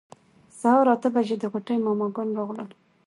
سهار 0.59 0.87
اته 0.95 1.09
بجې 1.15 1.35
د 1.39 1.43
غوټۍ 1.51 1.77
ماما 1.85 2.07
ګان 2.15 2.29
راغلل. 2.37 2.69